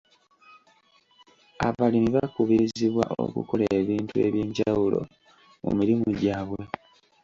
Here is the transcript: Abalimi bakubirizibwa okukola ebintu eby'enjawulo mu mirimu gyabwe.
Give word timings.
Abalimi 1.67 2.09
bakubirizibwa 2.17 3.03
okukola 3.23 3.63
ebintu 3.79 4.15
eby'enjawulo 4.27 4.99
mu 5.63 5.71
mirimu 5.79 6.07
gyabwe. 6.19 6.61